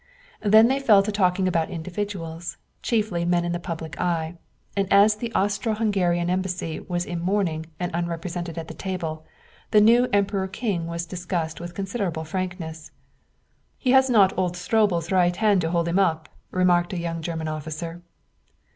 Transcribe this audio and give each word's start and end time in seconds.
Then 0.41 0.67
they 0.67 0.79
fell 0.79 1.03
to 1.03 1.11
talking 1.11 1.47
about 1.47 1.69
individuals, 1.69 2.57
chiefly 2.81 3.23
men 3.23 3.45
in 3.45 3.51
the 3.51 3.59
public 3.59 4.01
eye; 4.01 4.35
and 4.75 4.91
as 4.91 5.13
the 5.17 5.31
Austro 5.35 5.75
Hungarian 5.75 6.27
embassy 6.27 6.79
was 6.79 7.05
in 7.05 7.19
mourning 7.19 7.67
and 7.79 7.91
unrepresented 7.93 8.57
at 8.57 8.67
the 8.67 8.73
table, 8.73 9.27
the 9.69 9.79
new 9.79 10.09
Emperor 10.11 10.47
king 10.47 10.87
was 10.87 11.05
discussed 11.05 11.61
with 11.61 11.75
considerable 11.75 12.23
frankness. 12.23 12.89
"He 13.77 13.91
has 13.91 14.09
not 14.09 14.35
old 14.35 14.57
Stroebel's 14.57 15.11
right 15.11 15.35
hand 15.35 15.61
to 15.61 15.69
hold 15.69 15.87
him 15.87 15.99
up," 15.99 16.27
remarked 16.49 16.93
a 16.93 16.97
young 16.99 17.21
German 17.21 17.47
officer. 17.47 18.01